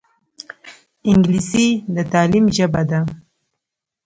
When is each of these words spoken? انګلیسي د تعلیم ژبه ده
انګلیسي 1.09 1.67
د 1.95 1.97
تعلیم 2.11 2.45
ژبه 2.55 2.81
ده 2.89 2.99